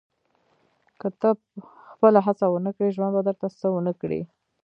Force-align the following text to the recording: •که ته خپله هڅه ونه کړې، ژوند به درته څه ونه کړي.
•که 0.99 1.07
ته 1.19 1.29
خپله 1.91 2.19
هڅه 2.27 2.45
ونه 2.49 2.71
کړې، 2.77 2.93
ژوند 2.95 3.13
به 3.15 3.21
درته 3.27 3.47
څه 3.59 3.67
ونه 3.73 3.93
کړي. 4.01 4.21